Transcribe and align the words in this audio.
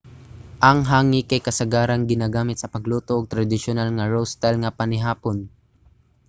ang 0.69 0.79
hangi 0.91 1.21
kay 1.29 1.41
kasagaran 1.47 2.01
ginagamit 2.11 2.57
sa 2.59 2.71
pagluto 2.73 3.11
og 3.17 3.29
tradisyonal 3.33 3.89
nga 3.93 4.09
roast 4.13 4.33
style 4.35 4.59
nga 4.61 4.75
panihapon 4.79 5.37